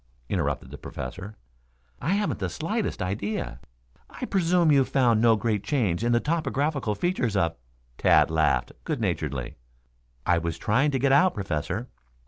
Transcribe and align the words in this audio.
interrupted 0.29 0.71
the 0.71 0.79
Professor. 0.79 1.37
"I 2.01 2.13
haven't 2.15 2.39
the 2.39 2.49
slightest 2.49 3.03
idea." 3.03 3.59
"I 4.09 4.25
presume 4.25 4.71
you 4.71 4.83
found 4.83 5.21
no 5.21 5.35
great 5.35 5.63
change 5.63 6.03
in 6.03 6.11
the 6.11 6.19
topographic 6.19 6.85
features 6.97 7.35
of" 7.35 7.55
Tad 7.99 8.31
laughed 8.31 8.71
good 8.83 8.99
naturedly. 8.99 9.57
"I 10.25 10.39
was 10.39 10.57
trying 10.57 10.89
to 10.89 10.97
get 10.97 11.11
out, 11.11 11.35
Professor. 11.35 11.87